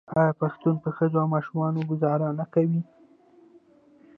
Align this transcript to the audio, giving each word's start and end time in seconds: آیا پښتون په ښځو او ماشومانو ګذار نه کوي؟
آیا 0.19 0.31
پښتون 0.41 0.75
په 0.83 0.89
ښځو 0.97 1.17
او 1.23 1.27
ماشومانو 1.35 1.87
ګذار 1.89 2.19
نه 2.39 2.45
کوي؟ 2.53 2.81